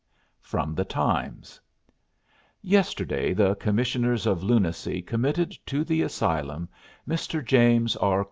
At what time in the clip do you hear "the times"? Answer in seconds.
0.73-1.61